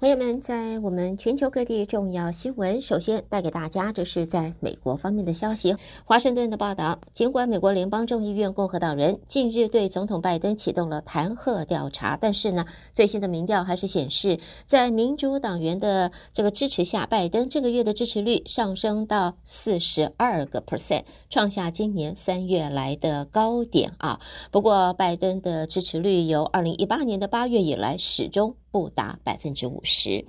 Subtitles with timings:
[0.00, 5.76] 朋友们，在我们全球各地重要新闻，首先带给大家，这是在美国方面的消息。
[6.04, 24.20] 华盛顿的报道，尽管美国联邦众议院共和党人近日对总统拜登启动了弹劾调查，但是呢，最新的民调还是显示，在民主党员的这个支持下，拜登这个月的支持率上升到四十二个 percent，创下今年三月来的高点啊。
[24.50, 30.24] 不过，拜登的支持率由二零一八年的八月以来始终不达百分之五十，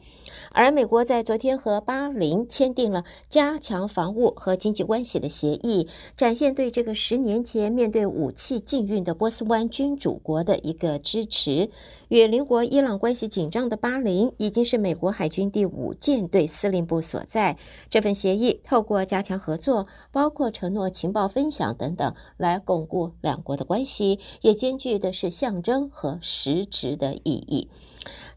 [0.52, 11.72] 而美国在昨天和巴林签订了加强防务和经济关系的协议，展现对这个十年前面对武器禁运的波斯湾君主国的一个支持。
[12.09, 17.58] 与邻国伊朗关系紧张的巴林，已经是美国海军第五舰队司令部所在。
[17.89, 27.69] 这份协议透过加强合作，包括承诺情报分享等等，来巩固两国的关系，也兼具的是象征和实质的意义。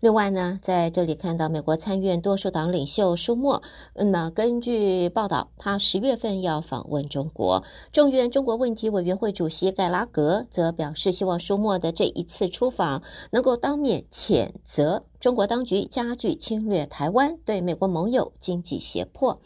[0.01, 3.63] 另外呢，在这里看到美国参院多数党领袖舒默，
[3.95, 7.63] 那么根据报道，他十月份要访问中国。
[7.93, 19.41] 众院中国问题委员会主席盖拉格则表示，希望舒默的这一次出访能够当面谴责中国当局加剧侵略台湾，对美国盟友经济胁迫。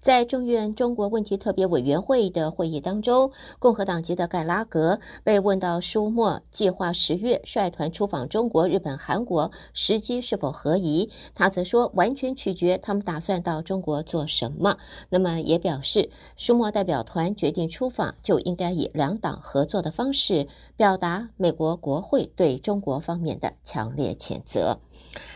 [0.00, 14.76] 在众院中国问题特别委员会的会议当中，共和党籍的盖拉格被问到舒默计划十月率团出访中国、日本、韩国时机是否合宜，他则说完全取决他们打算到中国做什么。
[15.08, 24.78] 那么也表示，舒默代表团决定出访，就应该以两党合作的方式表达美国国会对中国方面的强烈谴责。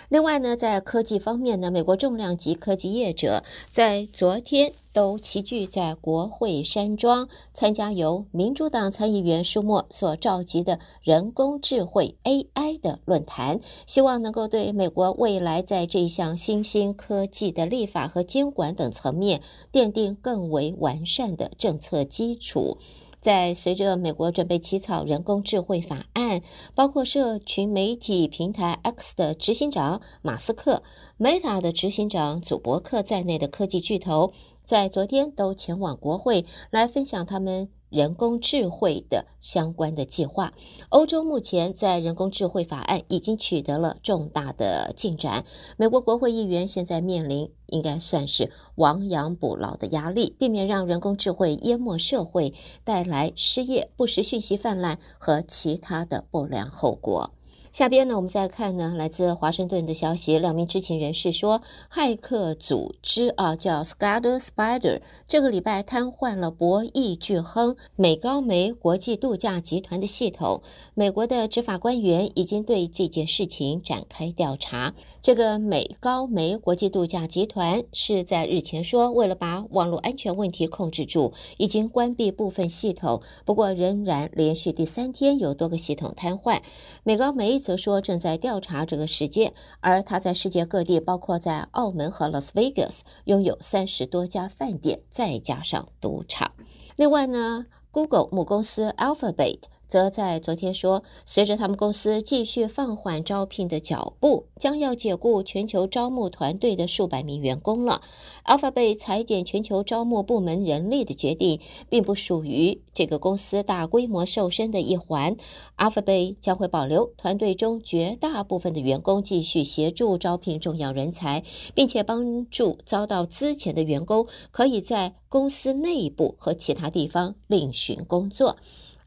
[0.08, 19.40] 另外呢，在科技方面呢，美国重量级科技业者在昨天都齐聚在国会山庄，参加由民主党参议员舒默所召集的人工智慧 AI 的论坛，希望能够对美国未来在这一项新兴科技的立法和监管等层面
[19.72, 22.76] 奠定更为完善的政策基础。
[23.20, 26.40] 在随着美国准备起草人工智慧法案，
[26.74, 30.82] 包括社群媒体平台 X 的执行长马斯克、
[31.18, 34.32] Meta 的执行长祖伯克在内的科技巨头，
[34.64, 37.68] 在昨天都前往国会来分享他们。
[37.90, 40.54] 人工智慧的相关的计划，
[40.88, 45.44] 欧洲目前在人工智慧法案已经取得了重大的进展。
[45.76, 57.32] 美国国会议员现在面临应该算是亡羊补牢的压力，避免让人工智慧淹没社会，带来失业、不实讯息泛滥和其他的不良后果。
[57.72, 70.62] 下边呢，我们再看呢，来自华盛顿的消息，两名知情人士说，骇客组织啊叫 Scudder Spider，这个礼拜瘫痪了博弈巨亨美高梅国际度假集团的系统。
[70.94, 74.92] 美国的执法官员已经对这件事情展开调查。
[75.20, 86.58] 这个美高梅国际度假集团是在日前说，为了把网络安全问题控制住，已经关闭部分系统，不过仍然连续第三天有多个系统瘫痪。
[87.04, 87.59] 美高梅。
[87.60, 96.52] 则说正在调查这个事件，而他在世界各地，包括在澳门和 Las Vegas，，拥有三十多家饭店，再加上赌场。
[96.96, 99.60] 另外呢，Google 母公司 Alphabet。
[99.90, 108.00] 则在昨天说，随着他们公司继续放缓招聘的脚步，将要解雇全球招募团队的数百名员工了。
[108.44, 111.58] Alphabet 裁减全球招募部门人力的决定，
[111.88, 115.36] 并不属于这个公司大规模瘦身的一环。
[115.76, 121.42] Alphabet 将会保留团队中绝大部分的员工，继续协助招聘重要人才，
[121.74, 128.56] 并且帮助遭到资遣的员工可以在公司内部和其他地方另寻工作。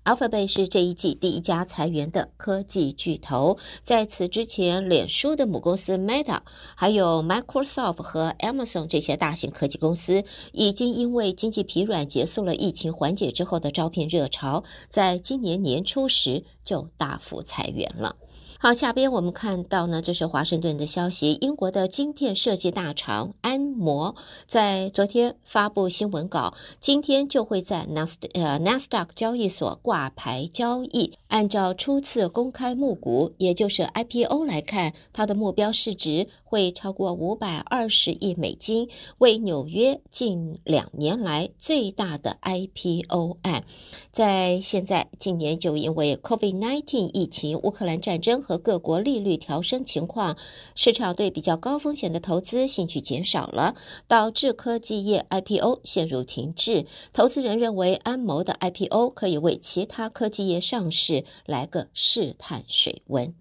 [0.04, 3.58] Alphabet 是这一季第一家裁员的科技巨头。
[3.84, 6.42] 在此之前，脸书的母公司 Meta，
[6.76, 18.18] 还有 Microsoft 和 Amazon 这些大型科技公司，已经因为经济疲软，结束了疫情缓解之后的招聘热潮，在今年年初时就大幅裁员了。
[18.64, 21.34] 好，下边我们看到呢，这是华盛顿的消息。
[21.42, 24.16] 英国的晶片设计大厂安摩
[24.46, 31.12] 在昨天发布新闻稿，今天就会在纳斯呃纳斯达克交易所挂牌交易。
[31.28, 38.88] 按照初次公开募股，也就是 IPO 来看，它的目标市值会超过五百二十亿美金，
[39.18, 43.66] 为纽约近两年来最大的 IPO 案。
[44.10, 50.38] 在现在，今年就因为 COVID-19 疫情、乌克兰战争和和各国利率调升情况，
[50.76, 53.74] 市场对比较高风险的投资兴趣减少了，
[54.08, 56.86] 导致科技业 IPO 陷入停滞。
[57.12, 63.34] 投资人认为安谋的 IPO 可以为其他科技业上市来个试探水温。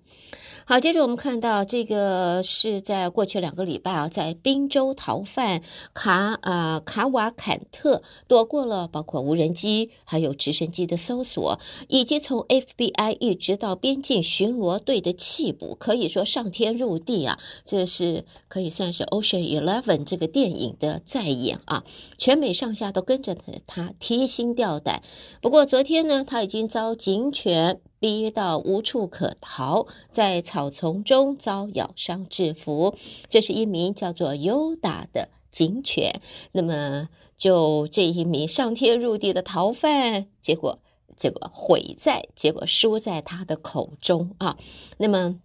[0.65, 5.61] 好，接着我们看到这个是在过去两个礼拜啊，在宾州逃犯
[5.93, 21.83] 卡啊、卡瓦坎特躲过了包括无人机还有直升机的搜索，以及从 FBI 一直到边境巡逻队的缉捕，可以说上天入地啊，这是可以算是 Ocean Eleven 这个电影的再演啊，
[22.17, 23.37] 全美上下都跟着
[23.67, 25.03] 他提心吊胆。
[25.41, 27.81] 不过昨天呢，他已经遭警犬。
[28.03, 32.97] 逼到无处可逃，在草丛中遭咬伤制服。
[33.29, 36.21] 这是一名叫做尤达的警犬。
[36.51, 40.81] 那么，就这一名上天入地的逃犯，结果
[41.15, 44.59] 结果毁在，结果输在他的口中啊。
[44.99, 45.39] 那么。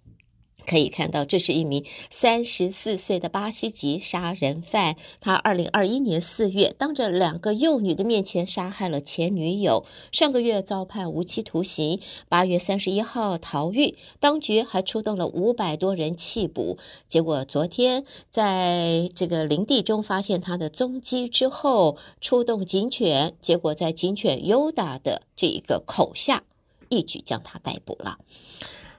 [0.68, 4.98] 可以看到，这是一名三十四岁的巴西籍杀人犯。
[5.22, 9.86] 他二零二一年四月，当着两个幼女的面前杀害了前女友。
[10.12, 16.78] 上个月遭判无期徒刑，八月三十一号逃狱，当局还出动了五百多人缉捕。
[17.08, 26.44] 结果昨天在这个林地中发现他的踪迹之后，出动警犬，结果在警犬尤达的这个口下，
[26.90, 28.18] 一举将他逮捕了。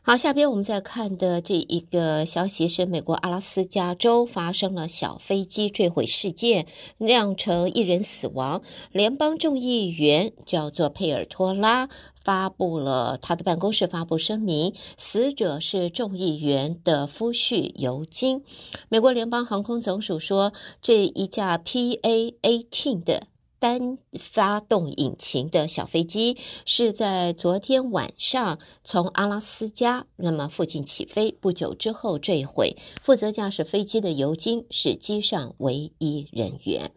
[0.09, 6.67] 好，下边我们再看的这一个消息是，美国阿拉斯加州发生了小飞机坠毁事件，
[6.97, 8.63] 酿成一人死亡。
[8.91, 11.91] 联邦众议员叫做佩尔托拉
[12.25, 18.43] 发布了他的办公室发布声明，死者是众议员的夫婿尤金。
[18.89, 23.25] 美国联邦航空总署说，这一架 PA-18 的。
[23.59, 32.77] 单发动引擎的小飞机是在昨天晚上从阿拉斯加那么附近起飞，不久之后坠毁。
[33.03, 36.93] 负责驾驶飞机的尤金是机上唯一人员。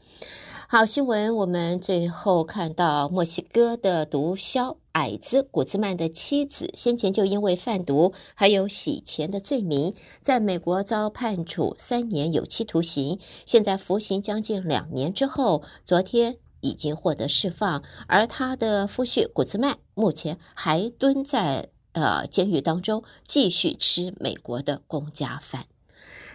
[0.69, 16.38] 好，新闻我们最后看到，墨西哥的毒枭矮子古兹曼的妻子先前就因为贩毒还有洗钱的罪名，在美国遭判处三年有期徒刑，现在服刑将近两年之后，昨天。
[16.62, 25.66] 已经获得释放，而他的夫婿古兹曼目前还蹲在呃监狱当中，继续吃美国的公家饭。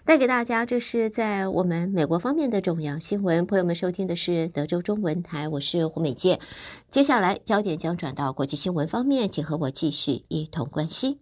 [0.05, 3.44] 带给大家，这是在我们美国方面的重要新闻。
[3.44, 6.38] 朋友们收听的是德州中文台，我是胡美健。
[6.88, 11.19] 接下来焦点将转到国际新闻方面，请和我继续一同关心。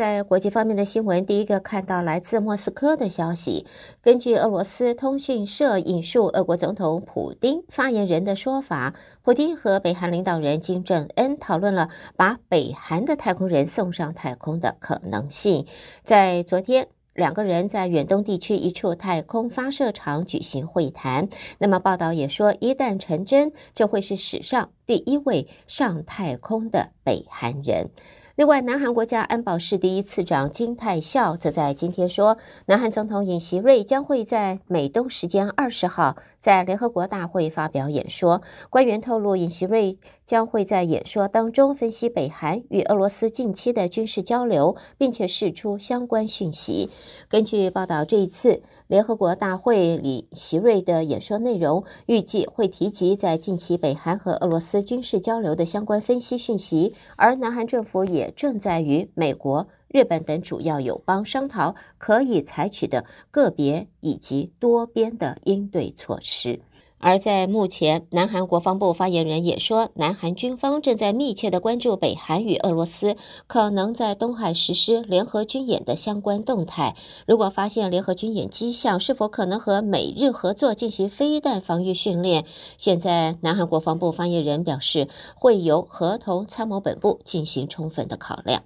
[0.00, 3.66] 在国际方面的新闻，第一个看到来自莫斯科的消息。
[4.00, 15.66] 根据俄罗斯通讯社引述俄国总统普丁发言人的说法，普丁和北韩领导人金正恩讨论了把北韩的太空人送上太空的可能性。
[16.02, 21.28] 在昨天，两个人在远东地区一处太空发射场举行会谈。
[21.58, 27.90] 那么报道也说，一旦成真，这会是史上第一位上太空的北韩人。
[28.36, 38.40] 另外，南韩国家安保室第一次长金泰孝则在今天说，南韩总统尹锡瑞将会在美东时间二十号在联合国大会发表演说。
[38.70, 46.88] 官员透露，尹锡瑞将会在演说当中分析北韩与俄罗斯近期的军事交流，并且释出相关讯息。
[47.28, 66.60] 根据报道，这一次联合国大会里锡瑞的演说内容，预计会提及在近期北韩和俄罗斯军事交流的相关分析讯息，而南韩政府也也正在与美国、日本等主要友邦商讨可以采取的个别以及多边的应对措施。
[67.02, 73.16] 而在目前，南韩国防部发言人也说，南韩军方正在密切的关注北韩与俄罗斯
[73.46, 76.94] 可能在东海实施联合军演的相关动态。
[77.26, 82.44] 如果发现联合军演迹象，是否可能和美日合作进行飞弹防御训练？
[82.76, 88.62] 现在，南韩国防部发言人表示，会由合同参谋本部进行充分的考量。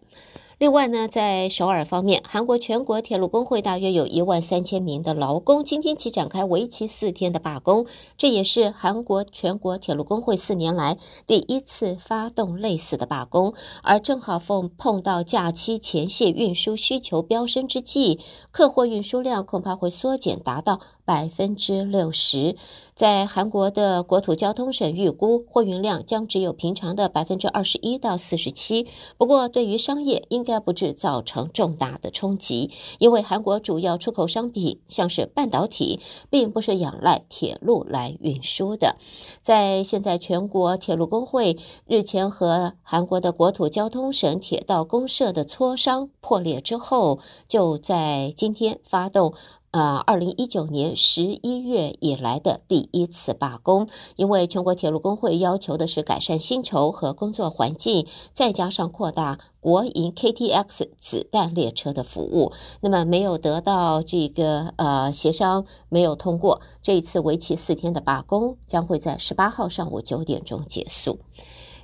[0.58, 10.96] 另外呢，在首尔方面，韩国全国铁路工会大约有一万三千名的劳工今天起展开为期四天的罢工，这也是韩国全国铁路工会四年来
[11.26, 18.20] 第一次发动类似的罢工，而正好碰碰到假期前夕运输需求飙升之际，
[18.52, 22.56] 客货运输量恐怕会缩减达到百分之六十。
[22.94, 28.86] 在韩国的国土交通省预估，货运量将只有平常的百分之二十一到四十七。
[29.18, 35.98] 不过，对于商业应该不致造成重大的冲击，因为韩国主要出口商品像是半导体，
[36.30, 38.96] 并不是仰赖铁路来运输的。
[39.42, 49.34] 在现在全国铁路工会日前和韩国的国土交通省铁道公社的磋商破裂之后，就在今天发动。
[49.74, 62.52] 呃，二零一九年十一月以来的第一次罢工，因为全国铁路工会要求的是改善薪酬和工作环境，再加上扩大国营 KTX 子弹列车的服务，
[62.82, 66.60] 那么没有得到这个呃协商，没有通过。
[66.80, 71.18] 这一次为期四天的罢工将会在十八号上午九点钟结束。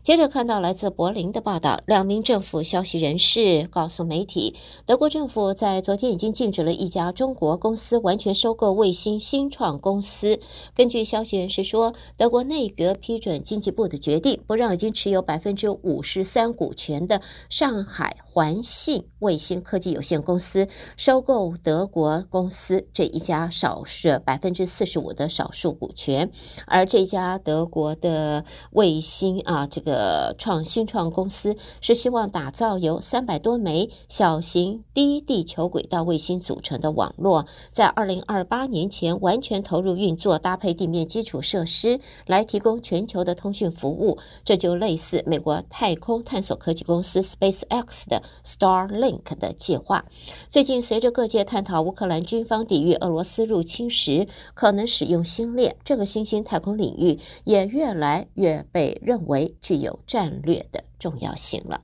[0.03, 4.55] 接着看到来自柏林的报道，两名政府消息人士告诉媒体，
[4.87, 10.41] 德国政府在昨天已经禁止了一家中国公司完全收购卫星新创公司。
[10.75, 26.31] 根据消息人士说，德国内阁批准经济部的决定，不让已经持有百分之五十三股权的上海环信卫星科技有限公司收购德国公司这一家少数百分之四十五的少数股权，
[26.67, 30.21] 而这家德国的卫星啊，这个。
[30.39, 44.19] 创新创公司是希望打造由三百多枚小型低地球轨道卫星组成的网络，在二零二八年前完全投入运作，搭配地面基础设施来提供全球的通讯服务。
[44.45, 50.05] 这就类似美国太空探索科技公司 SpaceX 的 Starlink 的计划。
[50.49, 61.83] 最近，随着各界探讨乌克兰军方抵御俄罗斯入侵时可能使用星链，这个新兴太空领域也越来越被认为具有战略的重要性了。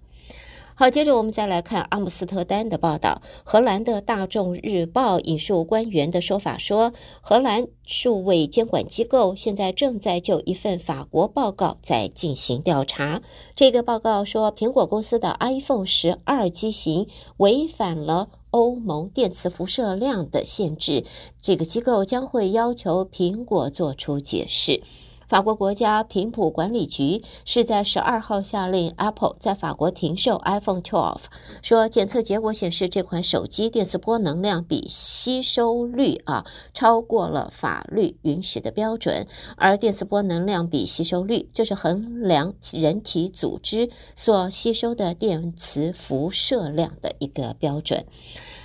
[0.78, 3.22] 好，接着我们再来看阿姆斯特丹的报道。
[3.44, 6.92] 荷兰的大众日报引述官员的说法说，
[7.22, 13.22] 荷兰数位监管机构现在正在就一份法国报告在进行调查。
[13.54, 21.06] 这个报告说，苹果公司的 iPhone 十二机型违反了欧盟电磁辐射量的限制。
[21.40, 24.82] 这个机构将会要求苹果做出解释。
[25.26, 31.18] 法国国家频谱管理局是在十二号下令 Apple 在法国停售 iPhone 12，
[31.62, 48.06] 说检测结果显示这款手机电磁波能量比吸收率啊超过了法律允许的标准，而电磁波能量比吸收率就是衡量人体组织所吸收的电磁辐射量的一个标准。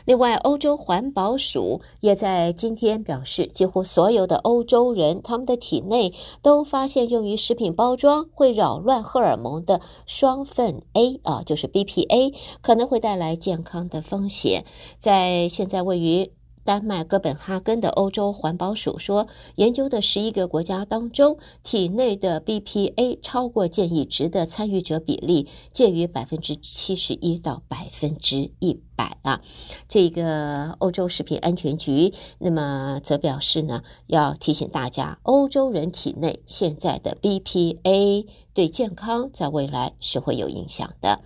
[0.06, 14.66] 另外，欧洲环保署也在今天表示，几乎所有的欧洲人，他们的体内都发现用于食品包装会扰乱荷尔蒙的双酚 A 啊，就是 BPA，可能会带来健康的风险。
[14.98, 16.32] 在现在位于。
[16.64, 29.42] 丹麦哥本哈根的欧洲环保署说，研究的十一个国家当中，体内的 BPA 超过建议值的参与者比例介于百分之七十一到百分之一百啊。
[29.88, 41.22] 这个欧洲食品安全局那么则表示呢，要提醒大家，欧洲人体内现在的 BPA 对健康在未来是会有影响的。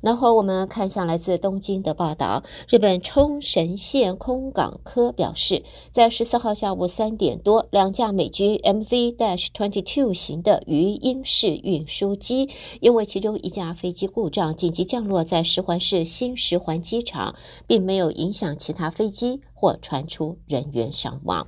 [0.00, 12.48] 然后我们看向来自东京的报道，日本冲绳县空港科表示，在十四号下午三点多，两架美军 MV-22 型的鱼鹰式运输机，
[12.80, 17.34] 因为其中一架飞机故障，紧急降落在石环市新石环机场，
[17.66, 21.46] 并没有影响其他飞机或传出人员伤亡。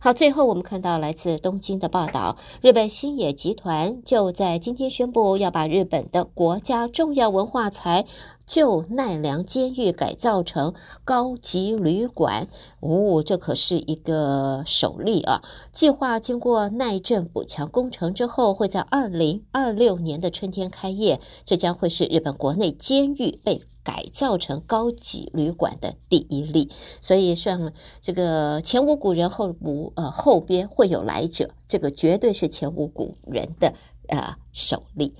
[0.00, 8.06] 好，最后我们看到来自东京的报道，日本星野集团就在今天宣布要把日本的国家重要文化财
[8.46, 10.72] 旧奈良监狱改造成
[11.04, 12.46] 高级旅馆。
[12.78, 15.42] 哦，这可是一个首例啊！
[15.72, 21.20] 计划经过耐震补强工程之后，会在二零二六年的春天开业。
[21.44, 33.72] 这将会是日本国内监狱被改造成高级旅馆的第一例，所以像这个前无古人后无呃后边会有来者，这个绝对是前无古人的
[34.08, 35.14] 呃首例，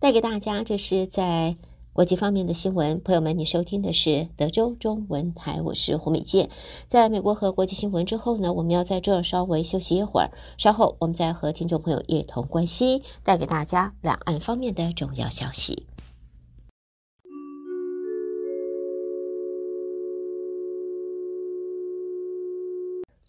[0.00, 1.56] 带给大家这是在
[1.92, 3.00] 国际方面的新闻。
[3.00, 6.50] 朋友们，你收听的是德州中文台，我是胡美健。
[6.88, 15.87] 在美国和国际新闻之后呢，我们要在这儿稍微休息一会儿，稍后我们再和听众朋友一同关心带给大家两岸方面的重要消息。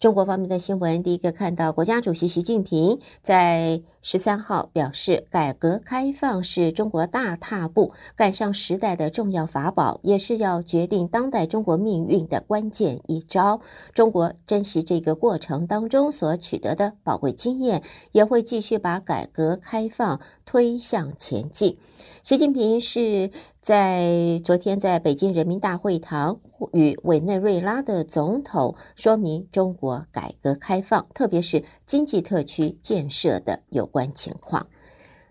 [0.00, 13.60] 中国方面的新闻，第一个看到国家主席习近平在十三号表示，改革开放是中国大踏步赶上时代的重要法宝，也是要决定当代中国命运的关键一招。
[13.92, 21.76] 中国珍惜这个过程当中所取得的宝贵经验，也会继续把改革开放推向前进。
[22.22, 26.38] 习近平是在昨天在北京人民大会堂
[26.72, 34.66] 与委内瑞拉的总统说明中国改革开放，特别是经济特区建设的有关情况。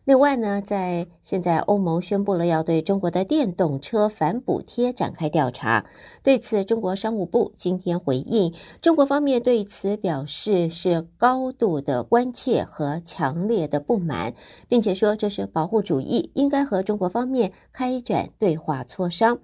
[0.10, 5.86] 另外呢，在现在欧盟宣布了要对中国的电动车反补贴展开调查，
[6.24, 8.52] 对此，中国商务部今天回应，
[8.82, 14.34] 中国方面对此表示是高度的关切和强烈的不满，
[14.68, 19.38] 并且说这是保护主义，应该和中国方面开展对话磋商。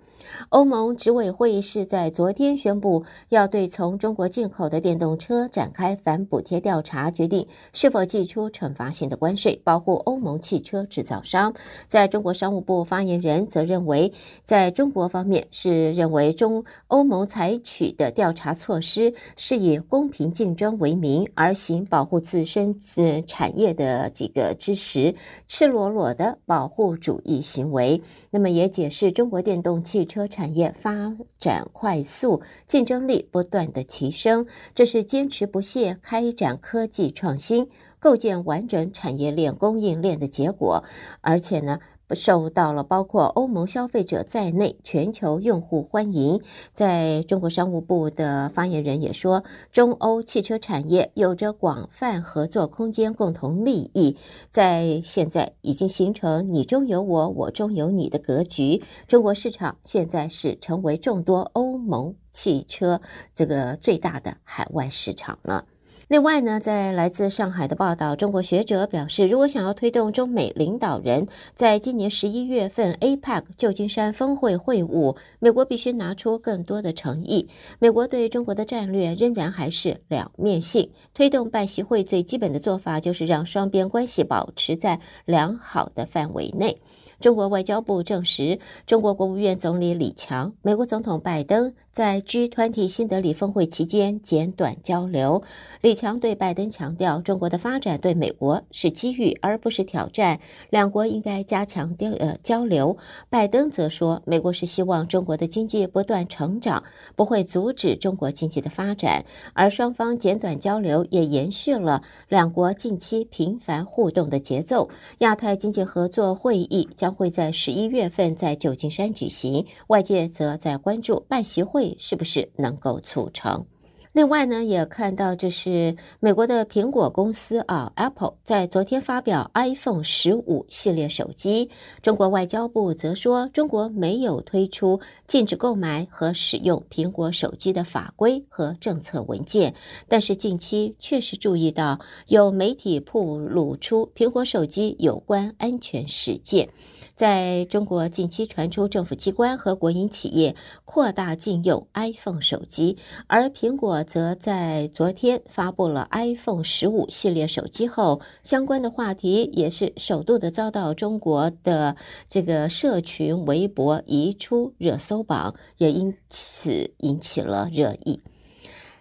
[0.50, 11.54] 欧盟执委会是在昨天宣布，要对从中国进口的电动车展开反补贴调查，决定是否祭出惩罚性的关税，保护欧盟汽车制造商。
[11.88, 14.14] 在中国商务部发言人则认为，
[14.46, 25.16] 在中国方面是认为中欧盟采取的调查措施是以公平竞争为名而行保护自身呃产业的这个支持，
[25.48, 28.02] 赤裸裸的保护主义行为。
[28.30, 37.68] 那么也解释中国电动汽车产业发展快速，竞争力不断的提升，这是坚持不懈开展科技创新、
[38.06, 40.84] 构建完整产业链供应链的结果，
[41.22, 41.80] 而且呢，
[42.12, 46.40] 受到了包括欧盟消费者在内全球用户欢迎。
[46.72, 54.16] 在中国商务部的发言人也说，中欧汽车产业有着广泛合作空间，共同利益
[54.52, 58.84] 在现在已经形成你中有我，我中有你的格局。
[59.08, 63.02] 中国市场现在是成为众多欧盟汽车
[63.34, 65.66] 这个最大的海外市场了。
[66.08, 77.50] 另外呢，在来自上海的报道，中国学者表示，如果想要推动中美领导人在今年十一月份 APEC 旧金山峰会会晤，美国必须拿出更多的诚意。
[77.80, 86.78] 美国对中国的战略仍然还是两面性，推动拜习会最基本的做法就是让双边关系保持在良好的范围内。
[87.20, 95.44] 中国外交部证实，中国国务院总理李强、美国总统拜登在 G 团体新德里峰会期间简短交流。
[95.80, 102.98] 李强对拜登强调，中国的发展对美国是机遇而不是挑战，两国应该加强交呃交流。
[103.30, 106.84] 拜登则说，美国是希望中国的经济不断成长，
[107.16, 109.24] 不会阻止中国经济的发展。
[109.54, 114.90] 而双方简短交流也延续了两国近期频繁互动的节奏。
[115.20, 121.64] 亚太经济合作会议将会在十一月份在旧金山举行，外界则在关注拜习
[122.00, 123.66] 是不是能够促成。
[124.14, 131.70] 另外呢，也看到这是美国的苹果公司啊，Apple 在昨天发表 iPhone 十五系列手机。
[132.02, 139.76] 中国外交部则说，中国没有推出禁止购买和使用苹果手机的法规和政策文件，
[140.08, 146.70] 但是近期确实注意到有媒体曝露出苹果手机有关安全事件。
[147.16, 152.98] 在中国近期传出政府机关和国营企业扩大禁用 iPhone 手机，
[153.28, 161.96] 而苹果则在昨天发布了 iPhone 十五系列手机后，相关的话题也是首度的遭到中国的
[162.28, 168.20] 这个社群微博移出热搜榜，也因此引起了热议。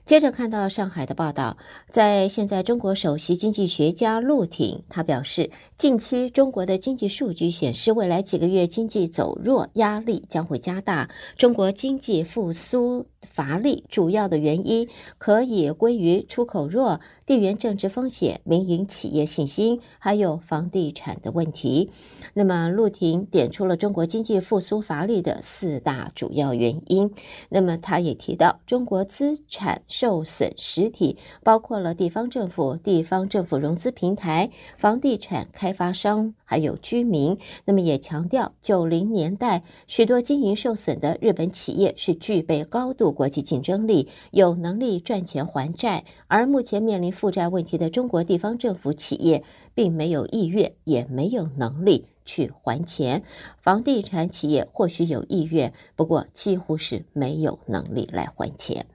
[0.05, 1.57] 接着看到上海的报道，
[1.89, 21.91] 在现在中国首席经济学家陆挺他表示，近期中国的经济数据显示，未来几个月经济走弱压力将会加大，中国经济复苏乏力，主要的原因可以归于出口弱、地缘政治风险、民营企业信心，还有房地产的问题。
[22.37, 27.13] 那么，陆婷点出了中国经济复苏乏力的四大主要原因。
[27.49, 37.39] 那么，他也提到，中国资产受损实体包括了地方政府、地方政府融资平台、房地产开发商，还有居民。
[37.67, 53.23] 那么，也强调，九零年代许多经营受损的日本企业是具备高度国际竞争力，有能力赚钱还债，而目前面临负债问题的中国地方政府企业，并没有意愿，也没有能力去还钱。
[53.61, 58.87] 房地产企业或许有意愿，不过几乎是没有能力来还钱。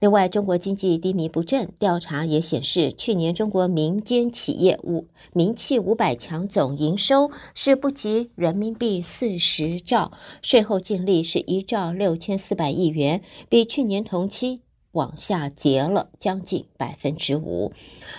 [0.00, 10.10] 另外，中国经济低迷不振，调查也显示，去年中国民间企业五民企五百强总营收是不及人民币四十兆，
[10.42, 14.62] 税后净利是一兆六千四百亿元，比去年同期。
[14.98, 17.70] 往下跌了将近百分之五，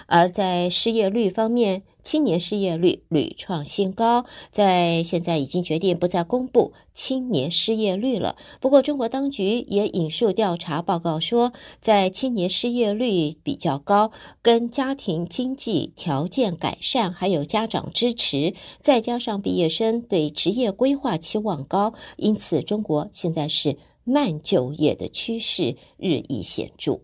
[0.08, 8.38] 而在失业率方面，青年失业率屡创新高，在现在已经决定不再公布青年失业率了。
[8.62, 14.12] 不过，中国当局也引述调查报告说，在青年失业率比较高，
[14.42, 27.00] 跟家庭经济条件改善，还有家长支持，再加上毕业生对职业规划期望高，因此中国现在是慢就业的趋势日益显著。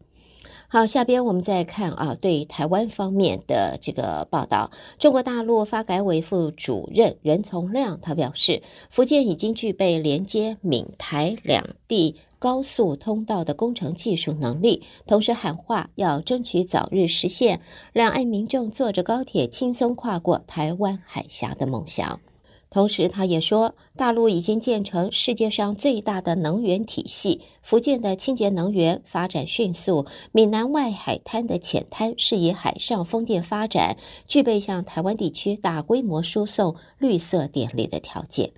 [0.68, 17.62] 好，下边我们再看啊，对台湾方面的这个报道，中国大陆发改委副主任任从亮他表示，福建已经具备连接闽台两地高速通道的工程技术能力，同时喊话要争取早日实现
[17.94, 22.20] 两岸民众坐着高铁轻松跨过台湾海峡的梦想。
[22.69, 33.95] 同时，他也说，大陆已经建成世界上最大的能源体系，福建的清洁能源发展迅速，闽南外海滩的浅滩适宜海上风电发展，
[34.28, 38.51] 具备向台湾地区大规模输送绿色电力的条件。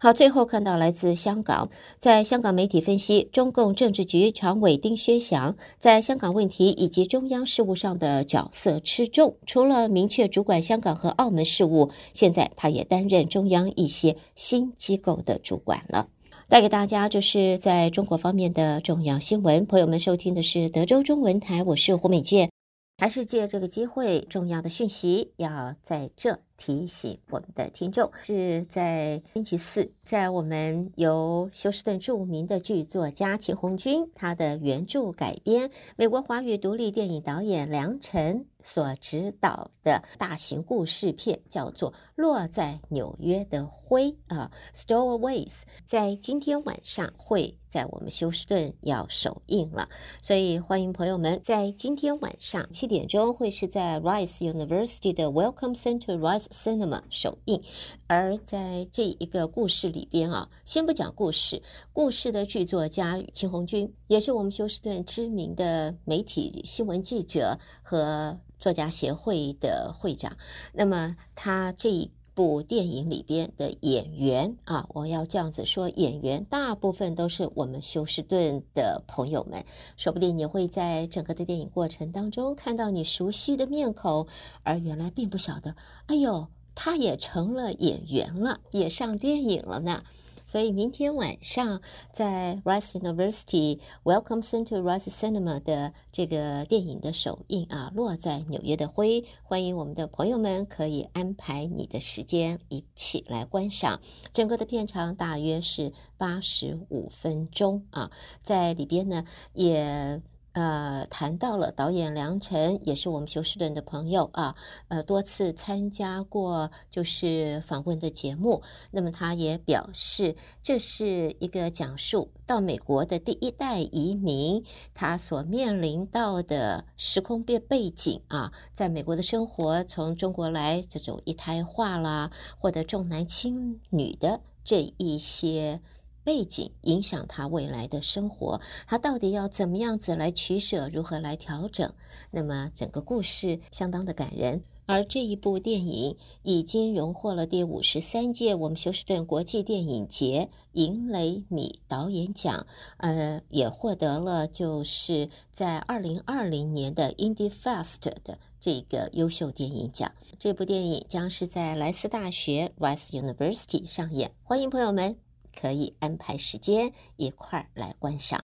[0.00, 16.06] 好，最后看到来自香港，在香港媒体分析，中共政治局常委丁薛祥在香港问题以及中央事务上的角色吃重，除了明确主管香港和澳门事务，现在他也担任中央一些新机构的主管了。
[16.48, 19.66] 带给大家这是在中国方面的重要新闻。
[19.66, 22.50] 朋友们收听的是德州中文台，我是胡美健，
[22.98, 26.38] 还是借这个机会，重要的讯息要在这。
[26.58, 45.46] 提醒我们的听众，是在星期四，在我们由休斯顿著名的剧作家秦红军他的原著改编，美国华语独立电影导演梁晨所执导的大型故事片，叫做《落在纽约的灰》啊，《Stowaways》，
[45.86, 49.88] 在今天晚上会在我们休斯顿要首映了，
[50.20, 56.47] 所以欢迎朋友们在今天晚上七点钟会是在 Rice University 的 Welcome Center Rice。
[56.50, 57.62] Cinema 首映，
[58.06, 70.36] 而在这一个故事里边啊，先不讲故事，故事的剧作家秦红军也是我们休斯顿知名的媒体新闻记者和作家协会的会长。
[70.72, 79.64] 那么他这一部电影里边的演员啊，我要这样子说，演员大部分都是我们休斯顿的朋友们，
[79.96, 84.28] 说不定你会在整个的电影过程当中看到你熟悉的面孔，
[84.62, 85.74] 而原来并不晓得，
[86.06, 86.46] 哎呦。
[86.80, 90.04] 他也成了演员了，也上电影了呢。
[90.48, 104.00] 所以明天晚上在 Rice University Welcome Center Rice Cinema 的这个电影的首映啊，落在纽约的灰，欢迎我们的朋友们可以安排你的时间一起来观赏。
[104.32, 110.22] 整个的片长大约是八十五分钟啊，在里边呢也。
[110.58, 114.56] 呃，谈到了导演梁晨，也是我们休斯顿的朋友啊，
[114.88, 118.60] 呃，多次参加过就是访问的节目。
[118.90, 135.80] 那么他也表示，这是一个讲述到美国的第一代移民，他所面临到的时空背背景啊，在美国的生活，从中国来这种一胎化啦，或者重男轻女的这一些。
[136.24, 141.92] 背景影响他未来的生活，他到底要怎么样子来取舍，如何来调整？
[142.30, 144.62] 那么整个故事相当的感人。
[144.86, 160.10] 而这一部电影已经荣获了第五十三届我们休斯顿国际电影节银雷米导演奖，呃，也获得了就是在二零二零年的 Indie Fest 的这个优秀电影奖。
[160.38, 165.27] 这部电影将是在莱斯大学 Rice University 上演，欢迎朋友们。
[165.58, 168.40] 可以安排时间一块儿来观赏。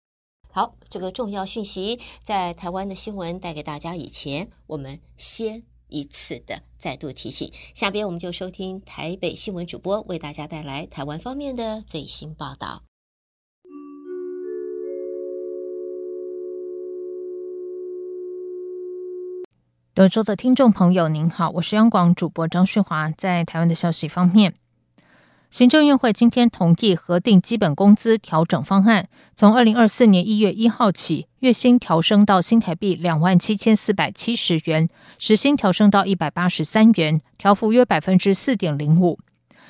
[0.54, 7.52] 好，这个重要讯息在台湾的新闻带给大家以前，我们先一次的再度提醒。
[7.74, 12.84] 下边我们就收听台北新闻主播为大家带来台湾方面的最新报道。
[19.94, 24.61] 德州的听众朋友，您好，我是央广主播张旭华，在台湾的消息方面。
[25.52, 34.88] 行政院会今天同意核定基本工资调整方案，从二零二四年一月一号起，月薪调升到新台币两万七千四百七十元，
[35.20, 39.20] 时薪调升到一百八十三元，调幅约百分之四点零五。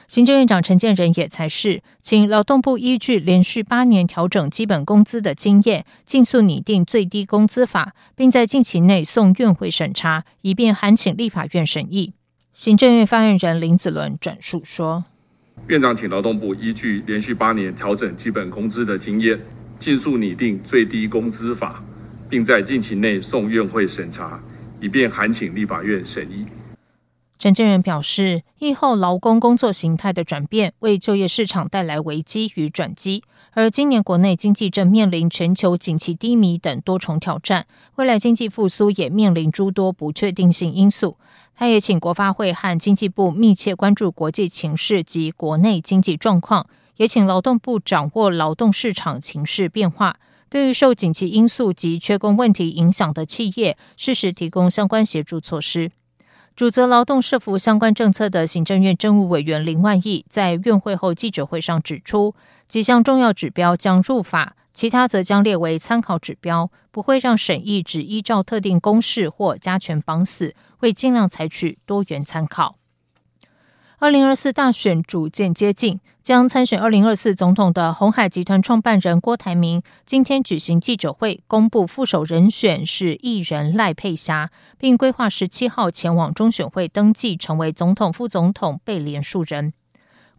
[0.08, 12.14] 行政院长陈建仁也才是，请劳动部依据连续八年调整基本工资的经验，尽速拟定最低工资法，并在近期内送院会审查，以便函请立法院审议。
[12.54, 15.06] 行政院发言人林子伦转述说。
[15.68, 19.40] 院长请劳动部依据连续八年调整基本工资的经验，
[19.80, 21.82] 尽速拟定最低工资法，
[22.30, 24.42] 并在近期内送院会审查，
[24.82, 26.46] 以便函请立法院审议。
[27.40, 33.24] 陈建仁表示，疫后劳工工作形态的转变，为就业市场带来危机与转机。
[33.54, 41.18] 而今年国内经济正面临全球景气低迷等多重挑战，未来经济复苏也面临诸多不确定性因素。
[41.62, 46.66] 他也请国发会和经济部密切关注国际情势及国内经济状况，
[46.98, 50.18] 也请劳动部掌握劳动市场情势变化，
[50.50, 55.92] 对于受景气因素及缺工问题影响的企业，适时提供相关协助措施。
[56.56, 62.34] 主责劳动社服相关政策的行政院政务委员林万亿在院会后记者会上指出，
[62.68, 72.76] 几项重要指标将入法，其他则将列为参考指标，不会让审议只依照特定公式或加权绑死，会尽量采取多元参考。
[74.00, 89.72] 二零二四大选逐渐接近，将参选二零二四总统的鸿海集团创办人郭台铭今天举行记者会，公布副手人选是艺人赖佩霞，并规划十七号前往中选会登记，成为总统、副总统被连署人。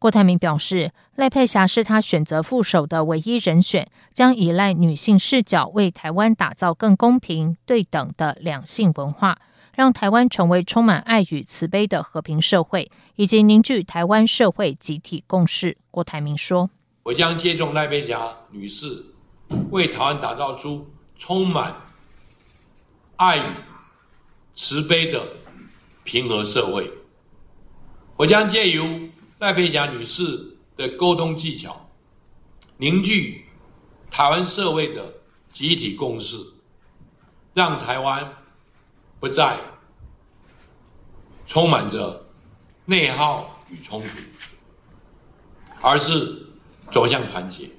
[0.01, 9.39] 郭台铭表示，赖佩霞是他选择副手的唯一人选，将依赖女性视角，为台湾打造更公平、对等的两性文化。
[9.75, 15.79] 让台湾成为充满爱与慈悲的和平社会，以及凝聚台湾社会集体共识。
[15.91, 16.69] 郭台铭说
[17.05, 19.05] ：“我将接种赖佩霞女士，
[19.71, 21.75] 为台湾打造出充满
[23.17, 23.43] 爱与
[24.55, 25.27] 慈悲的
[26.05, 26.91] 平和社会。
[28.17, 28.85] 我将借由
[29.39, 31.89] 赖佩霞女士的沟通技巧，
[32.77, 33.47] 凝聚
[34.11, 35.15] 台湾社会的
[35.51, 36.37] 集体共识，
[37.55, 38.31] 让台湾。”
[39.23, 39.57] 不再
[41.47, 42.25] 充满着
[42.87, 44.09] 内耗与冲突，
[45.81, 46.49] 而是
[46.91, 47.71] 走向团结。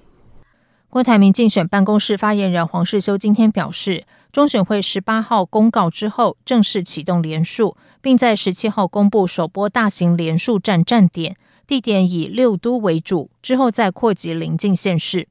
[0.88, 11.36] 郭台铭竞选办公室发言人黄世修今天表示，中选会十八号公告之后，正式启动联署，并在十七号公布首波大型联署站站点，
[11.68, 15.28] 地点以六都为主，之后再扩及邻近县市。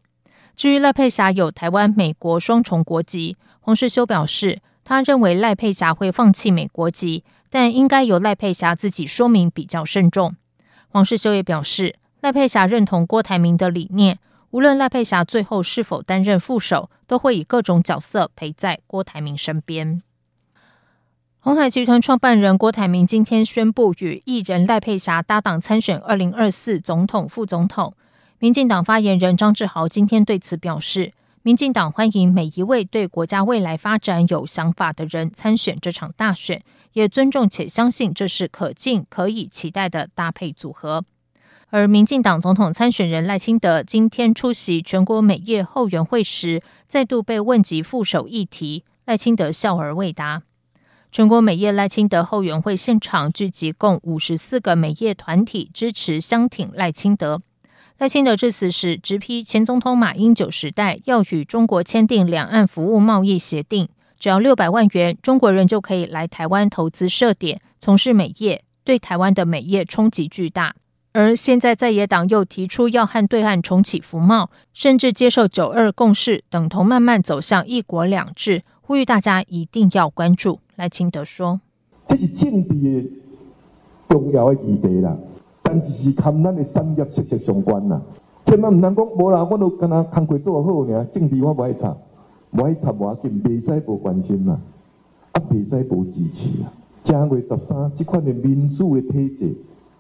[0.54, 4.60] 至于赖佩霞有台湾、美国双重国籍，黄世修表示。
[4.92, 10.36] 他认为赖佩霞会放弃美国籍，但应该由赖佩霞自己说明比较慎重。
[10.88, 14.18] 黄世修也表示，赖佩霞认同郭台铭的理念，
[14.50, 20.02] 无论赖佩霞最后是否担任副手，都会以各种角色陪在郭台铭身边。
[21.40, 27.94] 鸿海集团创办人郭台铭今天宣布与艺人赖佩霞搭档参选二零二四总统、副总统。
[28.38, 31.14] 民进党发言人张志豪今天对此表示。
[31.44, 41.04] 民进党欢迎每一位对国家未来发展有想法的人参选这场大选，也尊重且相信这是可敬、可以期待的搭配组合。
[41.70, 50.42] 而民进党总统参选人赖清德今天出席全国美业后援会时，再度被问及副手议题，赖清德笑而未答。
[51.10, 57.42] 全国美业赖清德后援会现场聚集共五十四个美业团体支持相挺赖清德。
[58.02, 63.88] 赖清德致辞时直批前总统马英九时代要与中国签订两岸服务贸易协定，
[64.18, 70.74] 只要六百万元，中国人就可以来台湾投资设点，从事美业，对台湾的美业冲击巨大。
[71.12, 80.58] 而现在在野党又提出要和对岸重启服贸，甚至接受九二共识，等同慢慢走向一国两制，呼吁大家一定要关注。
[80.74, 81.60] 赖清德说
[82.08, 83.12] ：“这是政治
[84.08, 85.16] 重要的议题啦。”
[85.62, 88.00] 但是是跟咱的产业息息相关呐，
[88.44, 91.96] 千万唔能讲无啦，我都跟他工作做好尔，政治我不爱插，
[92.50, 94.58] 不爱插我要紧，袂使无关心啦，
[95.32, 96.72] 啊未使无支持啊。
[97.04, 99.54] 正月十三，这款的民主的体制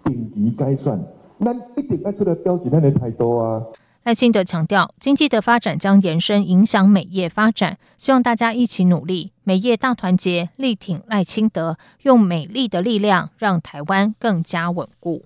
[0.04, 0.98] 定期改选，
[1.40, 3.62] 咱一定要出来表示咱的态度啊。
[4.04, 15.22] 赖清德强调，经济的发展将延伸影响美业发展，希望大家一起努力，美业大团结，力挺赖清德，用美丽的力量让台湾更加稳固。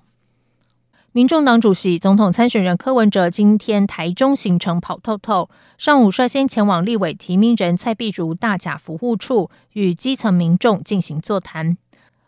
[1.16, 5.48] 民众党主席、总统参选人柯文哲今天台中行程跑透透，
[5.79, 11.79] 上午率先前往立委提名人蔡壁如大甲服务处与基层民众进行座谈。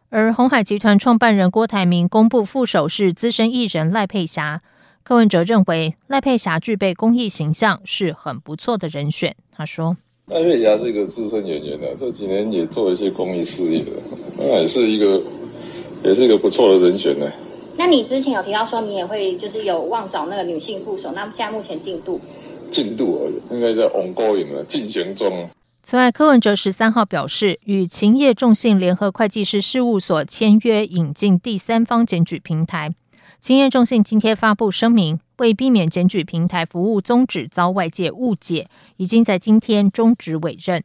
[0.08, 4.62] 而鸿海集团创办人郭台铭公布副手是资深艺人赖佩霞，
[5.02, 9.36] 柯文哲认为赖佩霞具备公益形象，是很不错的人选。
[9.52, 9.98] 他说
[10.32, 13.84] ：“赖佩霞是一个资深演员的，这几年也做一些公益事业，
[14.38, 15.22] 那也是一个，
[16.02, 17.26] 也是一个不错的人选呢。”
[17.78, 22.20] 那你之前有提到说你也会就是有望找那个女性副手，那么现在目前进度？
[22.72, 25.48] 进度而已，应该在 ongoing 了，进行中。
[25.84, 32.92] 此外，柯文哲十三号表示，与勤业众信联合会计师事务所签约引进第三方检举平台。
[33.40, 40.82] 勤业众信今天发布声明，为避免检举平台服务宗旨遭外界误解，已经在今天终止委任。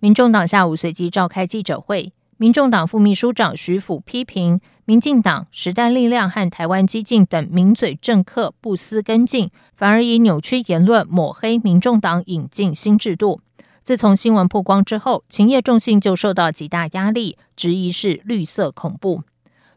[0.00, 13.40] 民众党下午随即召开记者会，民众党副秘书长徐府批评民进党、时代力量和台湾激进等名嘴政客不思跟进，反而以扭曲言论抹黑民众党，引进新制度。
[13.84, 19.22] 自从新闻曝光之后，勤业众信就受到极大压力，质疑是绿色恐怖。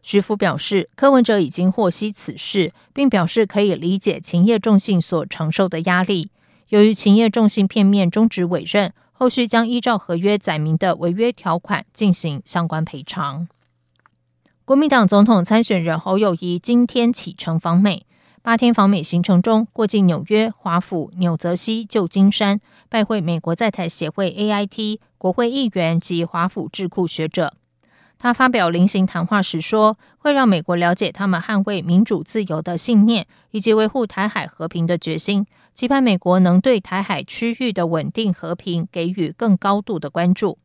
[0.02, 6.30] 徐福表示，柯文哲已经获悉此事，并表示可以理解勤业众信所承受的压力。
[6.70, 13.48] 由于勤业众信片面终止委任，后续将依照合约载明的违约条款进行相关赔偿。
[14.64, 18.06] 国民党总统参选人侯友谊今天启程访美。
[18.42, 27.54] 八天访美行程中，过境纽约、华府、纽泽西、旧金山，拜会美国在台协会 AIT、国会议员及华府智库学者。
[28.20, 35.44] 他发表临行谈话时说，会让美国了解他们捍卫民主自由的信念，以及维护台海和平的决心，
[35.78, 40.58] 期盼美国能对台海区域的稳定和平给予更高度的关注。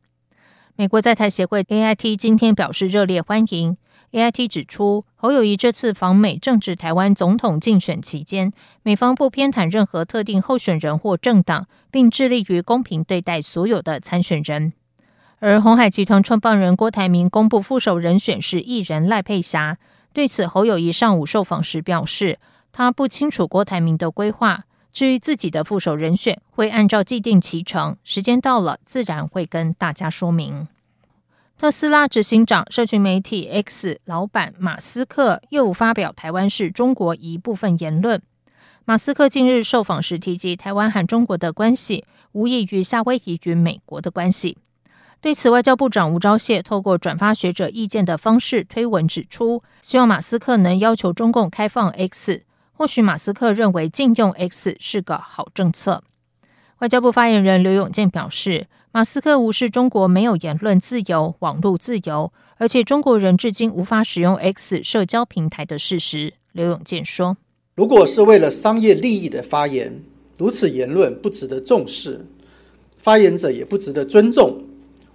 [0.74, 3.76] 美国在台协会 AIT 今天表示热烈欢迎。
[4.10, 14.72] AIT 指出，侯友谊这次访美正值台湾总统竞选期间，美方不偏袒任何特定候选人或政党，并致力于公平对待所有的参选人。
[15.38, 19.78] 而鸿海集团创办人郭台铭公布副手人选是艺人赖佩霞，
[20.12, 22.40] 对此侯友谊上午受访时表示，
[22.72, 30.68] 他不清楚郭台铭的规划，至于自己的副手人选，会按照既定期程，时间到了自然会跟大家说明。
[31.58, 38.22] 特斯拉执行长、社群媒体 X 老板马斯克又发表台湾是中国一部分言论。
[38.84, 44.58] 马斯克近日受访时提及，台湾和中国的关系无异于夏威夷与美国的关系。
[45.20, 52.44] 对此，外交部长吴钊燮透过转发学者意见的方式推文指出，希望马斯克能要求中共开放 X。
[52.76, 56.02] 或许马斯克认为禁用 X 是个好政策。
[56.80, 66.34] 外交部发言人刘永健表示，马斯克无视中国没有言论自由、网络自由，而且中国人至今无法使用 X 社交平台的事实。
[66.52, 67.36] 刘永健说
[67.76, 70.02] ：“如果是为了商业利益的发言，
[70.36, 72.26] 如此言论不值得重视，
[72.98, 74.62] 发言者也不值得尊重。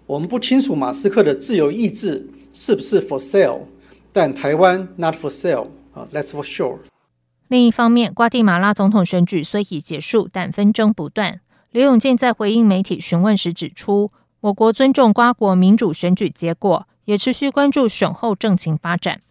[0.05, 3.61] 我们不清楚马斯克的自由意志是不是 for sale，
[4.11, 6.77] 但台湾 not for sale 啊，that's for sure。”
[7.49, 11.41] 另一方面，瓜地马拉总统选举虽已结束，但纷争不断。
[11.71, 19.21] 刘永健在回应媒体询问时指出，我国尊重瓜国民主选举结果，也持续关注选后政情发展。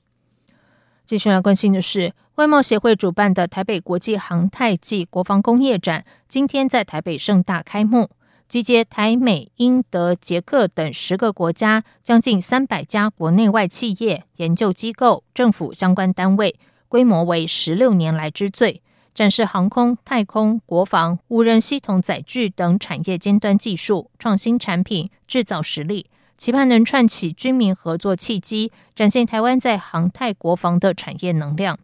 [1.07, 8.11] 继续来关心的是，外贸协会主办的台北国际航太暨国防工业展，今天在台北盛大开幕，
[8.49, 18.83] 集结台美英德捷克等十个国家将近三百家国内外企业、研究机构、政府相关单位，规模为十六年来之最。
[19.15, 31.81] 展示航空、太空、国防、无人系统载具等产业尖端技术、创新产品、制造实力，期盼能串起军民合作契机，展现台湾在航太国防的产业能量。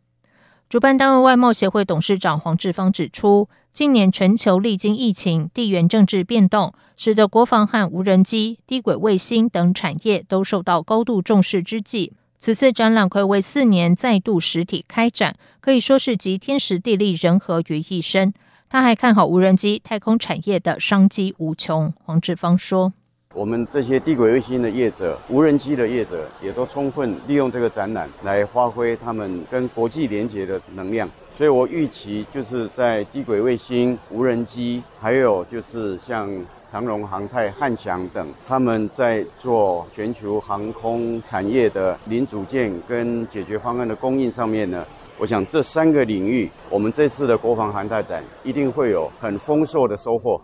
[0.68, 12.12] 主办单位外贸协会董事长黄志芳指出，近年全球历经疫情、地缘政治变动，使得国防和无人机、低轨卫星等产业都受到高度重视之际。
[12.44, 18.34] 此次展览睽违四年再度实体开展，可以说是集天时地利人和于一身。
[18.68, 21.90] 他还看好无人机、太空产业的商机无穷。
[22.04, 22.92] 黄志芳说
[23.32, 31.08] ：“我们这些低轨卫星的业者、无人机的业者，也都充分利用这个展览来发挥他们跟国际连接的能量。
[31.38, 36.30] 所以我预期就是在低轨卫星、无人机，还有就是像。”
[36.74, 44.84] 长荣航太、汉翔等，他们在做全球航空产业的零组件跟解决方案的供应上面呢，
[45.16, 50.40] 我想这三个领域，我们这次的国防航太展一定会有很丰硕的收获。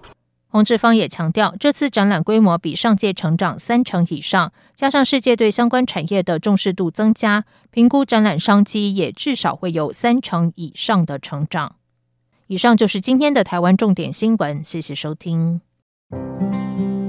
[0.50, 11.74] 洪志芳也强调，这次展览规模比上届成长三成以上，加上世界对相关产业的重视度增加，评估展览商机也至少会有三成以上的成长。
[12.46, 15.60] 以上就是今天的台湾重点新闻，谢谢收听。
[16.10, 16.99] thank you